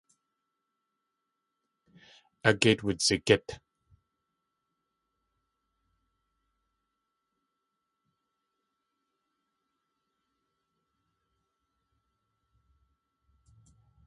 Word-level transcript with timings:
At 2.47 2.57
géit 2.61 2.79
wudzigít. 2.85 3.47